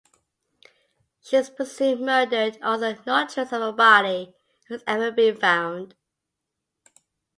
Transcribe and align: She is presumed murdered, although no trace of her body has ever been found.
She 1.21 1.35
is 1.35 1.51
presumed 1.51 2.01
murdered, 2.01 2.57
although 2.63 2.95
no 3.05 3.27
trace 3.27 3.37
of 3.37 3.49
her 3.51 3.71
body 3.71 4.33
has 4.67 4.83
ever 4.87 5.11
been 5.11 5.37
found. 5.37 5.93